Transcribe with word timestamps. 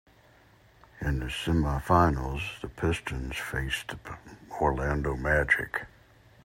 In 0.99 1.19
the 1.19 1.27
semifinals, 1.27 2.59
the 2.59 2.69
Pistons 2.69 3.37
faced 3.37 3.89
the 3.89 3.99
Orlando 4.59 5.15
Magic. 5.15 5.85